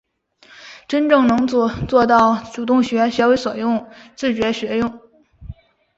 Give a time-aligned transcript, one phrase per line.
[0.87, 4.99] 真正做到主动学、学为所用、自觉学用